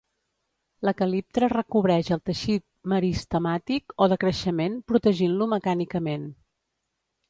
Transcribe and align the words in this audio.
La 0.87 0.93
caliptra 1.01 1.49
recobreix 1.53 2.09
el 2.17 2.23
teixit 2.31 2.65
meristemàtic 2.95 3.97
o 4.07 4.11
de 4.15 4.21
creixement 4.27 4.83
protegint-lo 4.93 5.55
mecànicament. 5.57 6.31